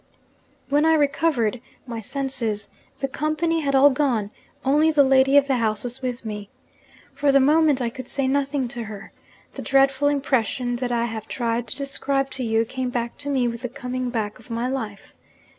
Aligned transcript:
When 0.67 0.83
I 0.83 0.95
recovered 0.95 1.61
my 1.85 1.99
senses, 2.01 2.69
the 2.97 3.07
company 3.07 3.59
had 3.59 3.75
all 3.75 3.91
gone; 3.91 4.31
only 4.65 4.89
the 4.89 5.03
lady 5.03 5.37
of 5.37 5.45
the 5.45 5.57
house 5.57 5.83
was 5.83 6.01
with 6.01 6.25
me. 6.25 6.49
For 7.13 7.31
the 7.31 7.39
moment 7.39 7.83
I 7.83 7.91
could 7.91 8.07
say 8.07 8.27
nothing 8.27 8.67
to 8.69 8.85
her; 8.85 9.11
the 9.53 9.61
dreadful 9.61 10.07
impression 10.07 10.77
that 10.77 10.91
I 10.91 11.05
have 11.05 11.27
tried 11.27 11.67
to 11.67 11.75
describe 11.75 12.31
to 12.31 12.43
you 12.43 12.65
came 12.65 12.89
back 12.89 13.15
to 13.19 13.29
me 13.29 13.47
with 13.47 13.61
the 13.61 13.69
coming 13.69 14.09
back 14.09 14.39
of 14.39 14.49
my 14.49 14.67
life. 14.67 15.13